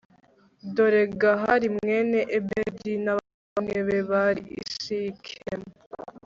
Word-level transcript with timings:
dore 0.75 1.03
gahali 1.21 1.67
mwene 1.77 2.19
ebedi 2.37 2.93
n'abavandimwe 3.03 3.79
be 3.87 3.99
bari 4.09 4.43
i 4.63 4.63
sikemu 4.77 5.69